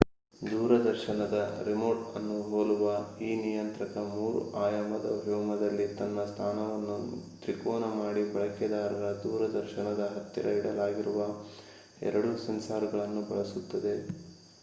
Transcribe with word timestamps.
ದೂರದರ್ಶನದ 0.41 1.35
ರಿಮೋಟ್ 1.67 2.05
ಅನ್ನು 2.11 2.37
ಹೋಲುವ 2.47 2.85
ಈ 3.21 3.35
ನಿಯಂತ್ರಕ 3.41 3.93
3 4.05 4.31
ಆಯಾಮದ 4.61 5.09
ವ್ಯೋಮದಲ್ಲಿ 5.19 5.85
ತನ್ನ 5.93 6.23
ಸ್ಥಾನವನ್ನು 6.31 6.97
ತ್ರಿಕೋನ 7.43 7.91
ಮಾಡಿ 7.95 8.23
ಬಳಕೆದಾರರ 8.31 9.05
ದೂರದರ್ಶನದ 9.23 10.05
ಹತ್ತಿರ 10.15 10.57
ಇಡಲಾಗಿರುವ 10.59 11.19
2 12.09 12.35
ಸೆನ್ಸಾರ್ 12.45 12.89
ಗಳನ್ನು 12.91 13.23
ಬಳಸುತ್ತದೆ 13.31 13.95